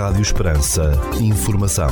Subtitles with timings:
[0.00, 0.92] Rádio Esperança.
[1.20, 1.88] Informação.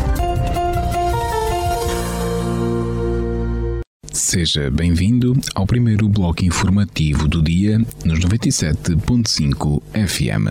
[4.10, 10.48] Seja bem-vindo ao primeiro bloco informativo do dia nos 97.5 FM.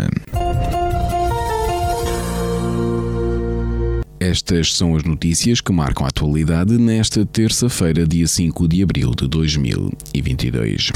[4.19, 9.27] Estas são as notícias que marcam a atualidade nesta terça-feira, dia 5 de abril de
[9.27, 10.91] 2022.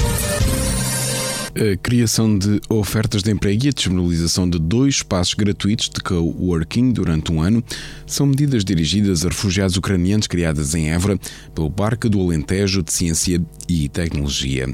[1.53, 6.93] A criação de ofertas de emprego e a disponibilização de dois espaços gratuitos de coworking
[6.93, 7.61] durante um ano
[8.07, 11.19] são medidas dirigidas a refugiados ucranianos criadas em Évora
[11.53, 14.73] pelo Parque do Alentejo de Ciência e Tecnologia.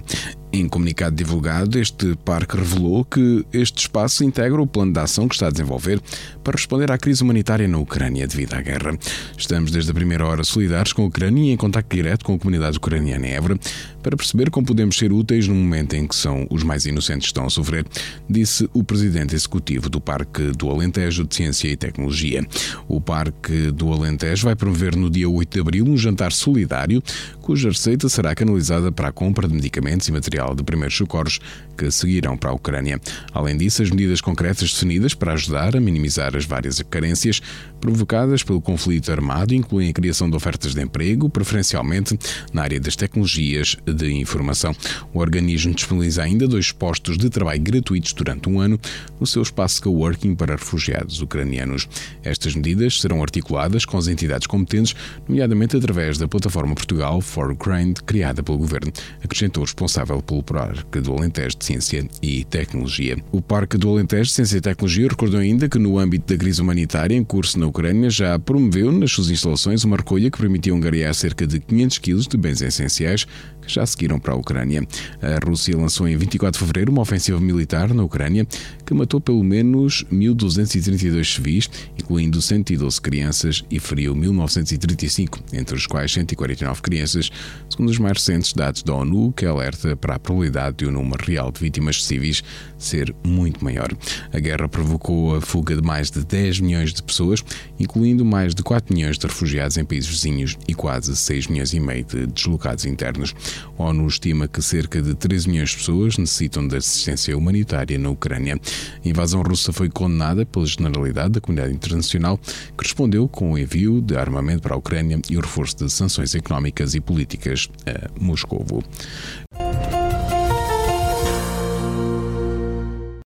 [0.52, 5.36] Em comunicado divulgado, este parque revelou que este espaço integra o plano de ação que
[5.36, 6.02] está a desenvolver
[6.42, 8.98] para responder à crise humanitária na Ucrânia devido à guerra.
[9.38, 12.40] Estamos desde a primeira hora solidários com a Ucrânia e em contato direto com a
[12.40, 13.60] comunidade ucraniana em Évora
[14.02, 17.32] para perceber como podemos ser úteis no momento em que são os mais inocentes que
[17.32, 17.86] estão a sofrer,
[18.30, 22.48] disse o presidente executivo do Parque do Alentejo de Ciência e Tecnologia.
[22.88, 27.04] O Parque do Alentejo vai promover no dia 8 de abril um jantar solidário
[27.48, 31.40] cuja receita será canalizada para a compra de medicamentos e material de primeiros socorros
[31.78, 33.00] que seguirão para a Ucrânia.
[33.32, 37.42] Além disso, as medidas concretas definidas para ajudar a minimizar as várias carências
[37.80, 42.18] provocadas pelo conflito armado incluem a criação de ofertas de emprego, preferencialmente
[42.52, 44.76] na área das tecnologias de informação.
[45.14, 48.80] O organismo disponibiliza ainda dois postos de trabalho gratuitos durante um ano
[49.20, 51.88] no seu espaço coworking para refugiados ucranianos.
[52.24, 54.96] Estas medidas serão articuladas com as entidades competentes,
[55.28, 58.92] nomeadamente através da plataforma Portugal for Ukraine, criada pelo governo,
[59.24, 63.18] acrescentou o responsável pelo Parque do Alentejo Ciência e Tecnologia.
[63.30, 66.62] O Parque do Alentejo de Ciência e Tecnologia recordou ainda que, no âmbito da crise
[66.62, 71.14] humanitária em curso na Ucrânia, já promoveu nas suas instalações uma recolha que permitiu angariar
[71.14, 73.26] cerca de 500 quilos de bens essenciais
[73.62, 74.88] que já seguiram para a Ucrânia.
[75.22, 78.48] A Rússia lançou em 24 de fevereiro uma ofensiva militar na Ucrânia
[78.86, 81.70] que matou pelo menos 1.232 civis,
[82.00, 87.30] incluindo 112 crianças, e feriu 1.935, entre os quais 149 crianças,
[87.70, 91.26] segundo os mais recentes dados da ONU, que alerta para a probabilidade de um número
[91.26, 92.44] real de vítimas civis
[92.78, 93.90] ser muito maior.
[94.32, 97.44] A guerra provocou a fuga de mais de 10 milhões de pessoas,
[97.80, 101.80] incluindo mais de 4 milhões de refugiados em países vizinhos e quase 6 milhões e
[101.80, 103.34] meio de deslocados internos.
[103.78, 108.10] A ONU estima que cerca de 13 milhões de pessoas necessitam de assistência humanitária na
[108.10, 108.60] Ucrânia.
[109.04, 114.02] A invasão russa foi condenada pela generalidade da comunidade internacional, que respondeu com o envio
[114.02, 118.84] de armamento para a Ucrânia e o reforço de sanções económicas e políticas a Moscovo.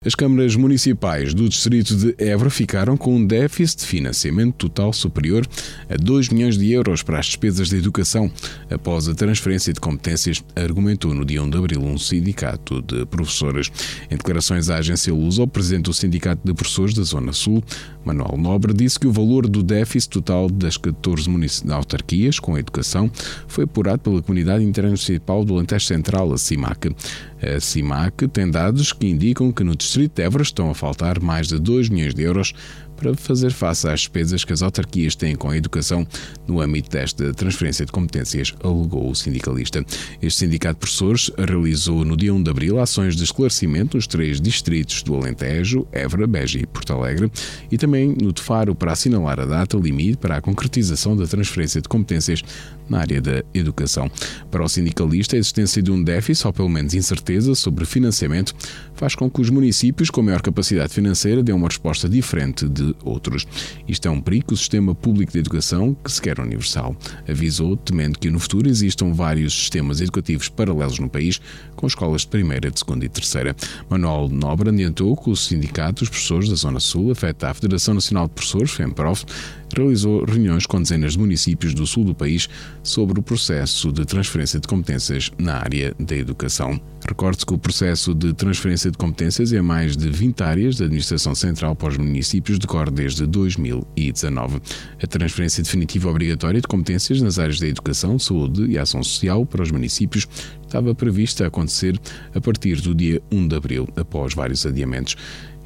[0.06, 5.44] As câmaras municipais do distrito de Évora ficaram com um déficit de financiamento total superior
[5.90, 8.30] a 2 milhões de euros para as despesas de educação,
[8.70, 13.68] após a transferência de competências, argumentou no dia 1 de abril um sindicato de professores.
[14.08, 17.60] Em declarações à agência Lusa, o presidente do Sindicato de Professores da Zona Sul,
[18.04, 21.28] Manuel Nobre, disse que o valor do déficit total das 14
[21.68, 23.10] autarquias com a educação
[23.48, 26.94] foi apurado pela Comunidade Intermunicipal do Alentejo Central, a CIMAC.
[27.42, 31.48] A CIMAC tem dados que indicam que no distrito de Évora estão a faltar mais
[31.48, 32.52] de 2 milhões de euros
[32.96, 36.06] para fazer face às despesas que as autarquias têm com a educação
[36.46, 39.84] no âmbito desta transferência de competências, alegou o sindicalista.
[40.20, 44.40] Este sindicato de professores realizou no dia 1 de abril ações de esclarecimento nos três
[44.40, 47.30] distritos do Alentejo, Évora, Beja e Porto Alegre
[47.70, 51.80] e também no de Faro para assinalar a data limite para a concretização da transferência
[51.80, 52.42] de competências
[52.88, 54.10] na área da educação.
[54.50, 58.54] Para o sindicalista, a existência de um déficit ou pelo menos incerteza sobre financiamento
[58.94, 63.46] faz com que os municípios com maior capacidade financeira dêem uma resposta diferente de outros.
[63.86, 66.96] Isto é um perigo o sistema público de educação que se quer universal.
[67.28, 71.40] Avisou, temendo que no futuro existam vários sistemas educativos paralelos no país,
[71.74, 73.54] com escolas de primeira, de segunda e terceira.
[73.88, 78.26] Manuel Nobre adiantou que o Sindicato dos Professores da Zona Sul, afeta a Federação Nacional
[78.28, 79.24] de Professores, FEMPROF,
[79.74, 82.48] realizou reuniões com dezenas de municípios do sul do país
[82.82, 86.80] sobre o processo de transferência de competências na área da educação.
[87.08, 91.34] Recorde-se que o processo de transferência de competências em mais de 20 áreas da administração
[91.36, 94.60] central para os municípios decorre desde 2019.
[95.00, 99.62] A transferência definitiva obrigatória de competências nas áreas da educação, saúde e ação social para
[99.62, 100.26] os municípios
[100.66, 101.98] estava prevista acontecer
[102.34, 105.16] a partir do dia 1 de abril, após vários adiamentos.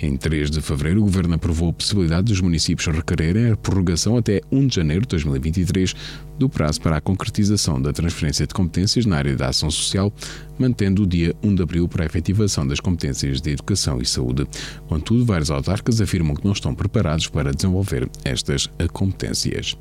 [0.02, 4.40] Em 3 de fevereiro, o Governo aprovou a possibilidade dos municípios requererem a prorrogação até
[4.50, 5.94] 1 de janeiro de 2023
[6.38, 10.10] do prazo para a concretização da transferência de competências na área da ação social,
[10.58, 14.46] mantendo o dia 1 de abril para a efetivação das competências de educação e saúde.
[14.88, 19.76] Contudo, vários autarcas afirmam que não estão preparados para desenvolver estas competências.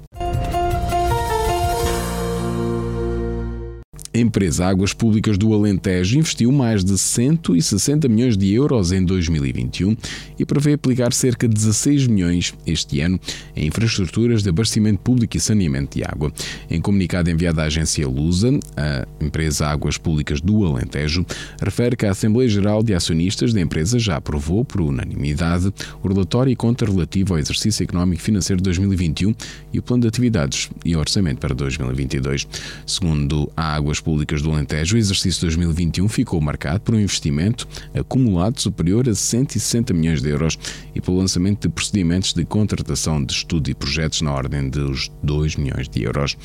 [4.19, 9.95] Empresa Águas Públicas do Alentejo investiu mais de 160 milhões de euros em 2021
[10.37, 13.19] e prevê aplicar cerca de 16 milhões este ano
[13.55, 16.31] em infraestruturas de abastecimento público e saneamento de água.
[16.69, 21.25] Em comunicado enviado à agência Lusa, a empresa Águas Públicas do Alentejo
[21.61, 25.73] refere que a Assembleia Geral de Acionistas da empresa já aprovou, por unanimidade,
[26.03, 29.33] o relatório e conta relativo ao exercício económico e financeiro de 2021
[29.71, 32.47] e o plano de atividades e orçamento para 2022.
[32.85, 38.59] Segundo a Águas Públicas do Alentejo, o exercício 2021 ficou marcado por um investimento acumulado
[38.59, 40.57] superior a 160 milhões de euros
[40.95, 45.55] e pelo lançamento de procedimentos de contratação de estudo e projetos na ordem dos 2
[45.57, 46.37] milhões de euros.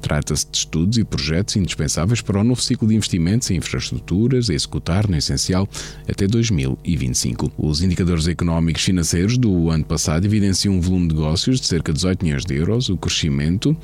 [0.00, 4.54] Trata-se de estudos e projetos indispensáveis para o novo ciclo de investimentos em infraestruturas a
[4.54, 5.68] executar, no essencial,
[6.08, 7.52] até 2025.
[7.58, 11.98] Os indicadores económicos financeiros do ano passado evidenciam um volume de negócios de cerca de
[11.98, 13.76] 18 milhões de euros, o crescimento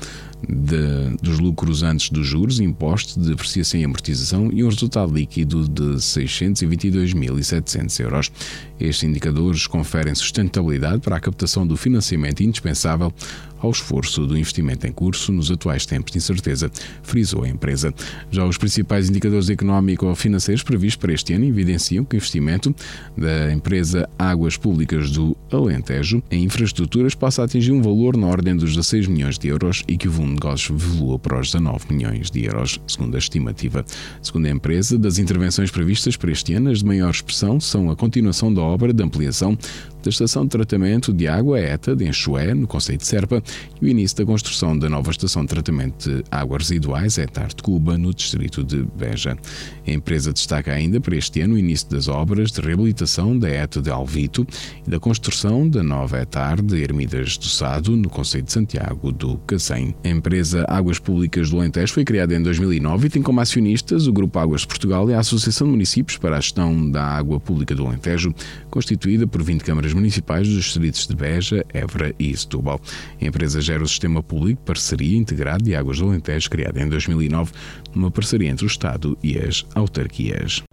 [0.47, 5.67] de, dos lucros antes dos juros, impostos de depreciação e amortização e um resultado líquido
[5.67, 8.31] de 622.700 euros.
[8.79, 13.13] Estes indicadores conferem sustentabilidade para a captação do financiamento indispensável
[13.59, 16.71] ao esforço do investimento em curso nos atuais tempos de incerteza,
[17.01, 17.93] frisou a empresa.
[18.31, 22.75] Já os principais indicadores económico-financeiros previstos para este ano evidenciam que o investimento
[23.15, 28.55] da empresa Águas Públicas do Alentejo em infraestruturas passa a atingir um valor na ordem
[28.55, 31.93] dos 16 milhões de euros e que o volume de negócios evoluiu para os 19
[31.93, 33.85] milhões de euros, segundo a estimativa.
[34.21, 37.95] Segundo a empresa, das intervenções previstas para este ano, as de maior expressão são a
[37.95, 39.57] continuação da obra de ampliação
[40.03, 43.43] da estação de tratamento de água ETA de Enxué, no Conceito de Serpa,
[43.81, 47.61] e o início da construção da nova estação de tratamento de águas residuais ETAR de
[47.61, 49.37] Cuba, no distrito de Beja.
[49.85, 53.81] A empresa destaca ainda para este ano o início das obras de reabilitação da ETA
[53.81, 54.45] de Alvito
[54.85, 59.37] e da construção da nova ETAR de Ermidas do Sado, no Conceito de Santiago do
[59.39, 59.95] Cacém.
[60.03, 64.13] A empresa Águas Públicas do Alentejo foi criada em 2009 e tem como acionistas o
[64.13, 67.75] Grupo Águas de Portugal e a Associação de Municípios para a Gestão da Água Pública
[67.75, 68.33] do Alentejo,
[68.69, 72.79] constituída por 20 câmaras municipais dos distritos de Beja, Évora e Setúbal.
[73.21, 77.51] A empresa gera o Sistema Público Parceria Integrado de Águas do Alentejo, criado em 2009,
[77.93, 80.63] numa parceria entre o Estado e as autarquias.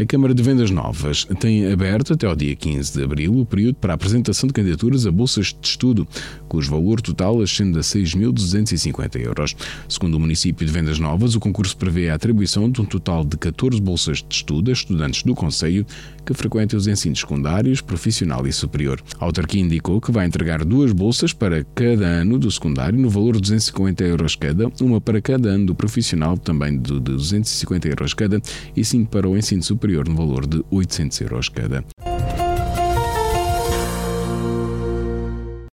[0.00, 3.74] A Câmara de Vendas Novas tem aberto até ao dia 15 de abril o período
[3.74, 6.08] para a apresentação de candidaturas a bolsas de estudo,
[6.48, 9.54] cujo valor total ascende a 6.250 euros.
[9.90, 13.36] Segundo o município de Vendas Novas, o concurso prevê a atribuição de um total de
[13.36, 15.84] 14 bolsas de estudo a estudantes do Conselho
[16.24, 19.02] que frequentem os ensinos secundários, profissional e superior.
[19.18, 23.34] A autarquia indicou que vai entregar duas bolsas para cada ano do secundário no valor
[23.34, 28.40] de 250 euros cada, uma para cada ano do profissional também de 250 euros cada
[28.74, 31.84] e cinco para o ensino superior superior no valor de 800 euros cada.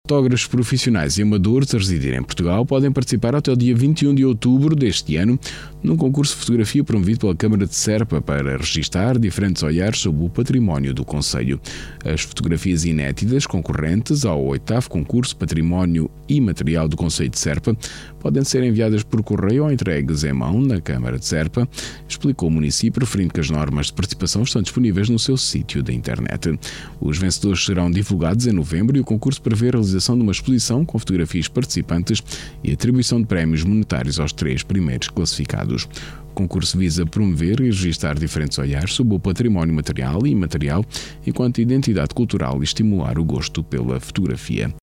[0.06, 4.24] Fotógrafos profissionais e amadores a residir em Portugal podem participar até o dia 21 de
[4.24, 5.36] outubro deste ano
[5.82, 10.28] num concurso de fotografia promovido pela Câmara de Serpa para registar diferentes olhares sobre o
[10.28, 11.60] património do Conselho.
[12.04, 17.76] As fotografias inéditas concorrentes ao oitavo concurso Património Imaterial do Conselho de Serpa
[18.20, 21.68] podem ser enviadas por correio ou entregues em mão na Câmara de Serpa,
[22.08, 25.92] explicou o município, referindo que as normas de participação estão disponíveis no seu sítio da
[25.92, 26.58] internet.
[27.00, 30.84] Os vencedores serão divulgados em novembro e o concurso prevê a realização de uma exposição
[30.84, 32.22] com fotografias participantes
[32.62, 35.88] e atribuição de prémios monetários aos três primeiros classificados.
[36.30, 40.84] O concurso visa promover e registrar diferentes olhares sobre o património material e imaterial
[41.26, 44.74] enquanto identidade cultural e estimular o gosto pela fotografia.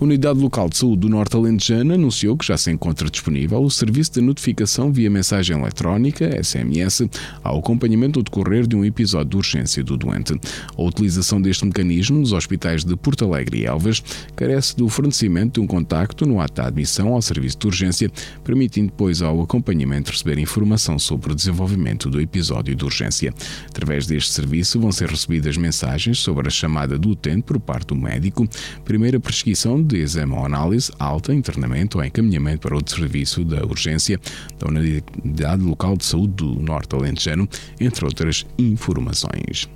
[0.00, 3.70] A Unidade Local de Saúde do Norte Alentejano anunciou que já se encontra disponível o
[3.70, 7.02] serviço de notificação via mensagem eletrónica, SMS,
[7.44, 10.40] ao acompanhamento do decorrer de um episódio de urgência do doente.
[10.74, 14.02] A utilização deste mecanismo nos hospitais de Porto Alegre e Elvas
[14.34, 18.10] carece do fornecimento de um contacto no ato de admissão ao serviço de urgência,
[18.42, 23.34] permitindo depois ao acompanhamento receber informação sobre o desenvolvimento do episódio de urgência.
[23.66, 27.96] Através deste serviço vão ser recebidas mensagens sobre a chamada do utente por parte do
[27.96, 28.48] médico,
[28.82, 34.18] primeira prescrição de exame ou análise, alta, internamento ou encaminhamento para outro serviço da urgência
[34.58, 37.48] da Unidade Local de Saúde do Norte Alentejano,
[37.80, 39.68] entre outras informações.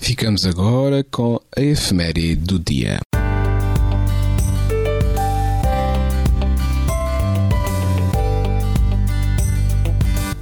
[0.00, 3.00] Ficamos agora com a efeméride do dia.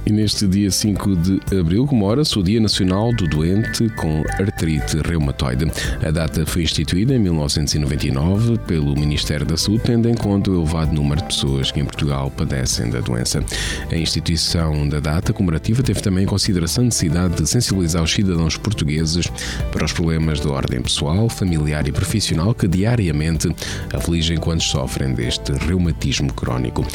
[0.07, 5.65] E neste dia 5 de abril comemora-se o Dia Nacional do Doente com Artrite Reumatoide.
[6.05, 10.93] A data foi instituída em 1999 pelo Ministério da Saúde, tendo em conta o elevado
[10.93, 13.43] número de pessoas que em Portugal padecem da doença.
[13.91, 18.57] A instituição da data comemorativa teve também em consideração a necessidade de sensibilizar os cidadãos
[18.57, 19.25] portugueses
[19.71, 23.49] para os problemas de ordem pessoal, familiar e profissional que diariamente
[23.91, 26.85] afligem quando sofrem deste reumatismo crónico.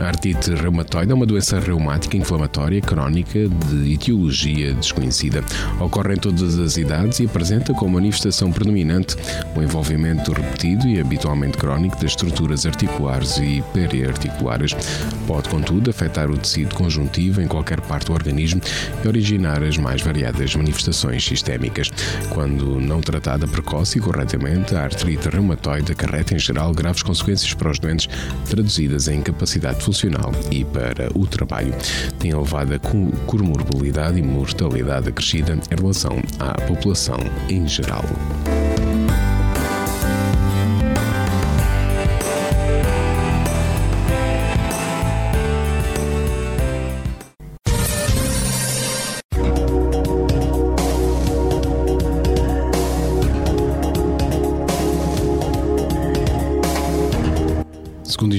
[0.00, 5.44] A artrite reumatoide é uma doença reumática inflamatória inflamatória crónica de etiologia desconhecida.
[5.78, 9.16] Ocorre em todas as idades e apresenta como manifestação predominante
[9.54, 14.74] o envolvimento repetido e habitualmente crónico das estruturas articulares e periarticulares.
[15.26, 18.60] Pode, contudo, afetar o tecido conjuntivo em qualquer parte do organismo
[19.04, 21.90] e originar as mais variadas manifestações sistémicas.
[22.30, 27.70] Quando não tratada precoce e corretamente, a artrite reumatoide acarreta em geral graves consequências para
[27.70, 28.08] os doentes,
[28.48, 31.74] traduzidas em incapacidade funcional e para o trabalho.
[32.18, 32.78] Tem elevada
[33.26, 38.04] comorbilidade e mortalidade acrescida em relação à população em geral.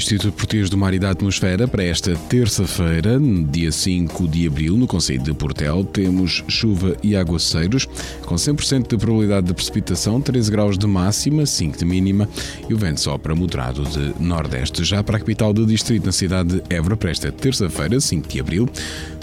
[0.08, 4.88] Instituto Português do Mar e da Atmosfera, para esta terça-feira, dia 5 de abril, no
[4.88, 7.86] Conselho de Portel, temos chuva e aguaceiros,
[8.26, 12.30] com 100% de probabilidade de precipitação, 13 graus de máxima, 5 de mínima,
[12.70, 14.82] e o vento sopra moderado de nordeste.
[14.86, 18.40] Já para a capital do distrito, na cidade de Évora, para esta terça-feira, 5 de
[18.40, 18.70] abril,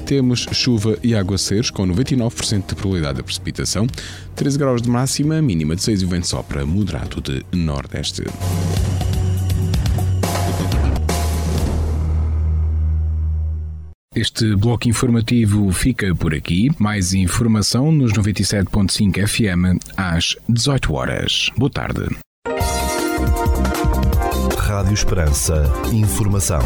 [0.04, 3.86] temos chuva e aguaceiros com 99% de probabilidade de precipitação,
[4.36, 8.22] 13 graus de máxima, mínima de 6 e o vento sopra moderado de nordeste.
[14.14, 16.70] Este bloco informativo fica por aqui.
[16.78, 21.50] Mais informação nos 97.5 FM às 18 horas.
[21.56, 22.06] Boa tarde.
[24.56, 25.64] Rádio Esperança.
[25.92, 26.60] Informação.